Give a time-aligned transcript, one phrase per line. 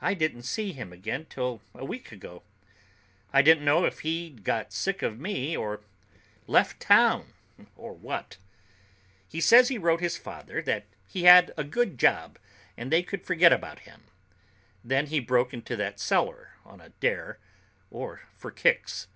[0.00, 2.42] I didn't see him again till a week ago.
[3.34, 5.82] I didn't know if he'd got sick of me, or
[6.46, 7.34] left town,
[7.76, 8.38] or what.
[9.28, 12.38] "He says he wrote his father that he had a good job,
[12.78, 14.04] and they could forget about him.
[14.82, 17.38] Then he broke into that cellar on a dare
[17.90, 19.06] or for kicks.